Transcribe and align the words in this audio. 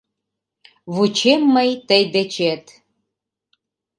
Вучем 0.93 1.41
мый 1.53 1.69
тый 1.87 2.03
дечет. 2.13 2.63